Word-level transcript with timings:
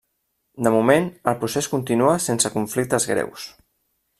De 0.67 0.71
moment, 0.75 1.09
el 1.31 1.37
procés 1.43 1.69
continua 1.75 2.17
sense 2.29 2.53
conflictes 2.57 3.07
greus. 3.15 3.47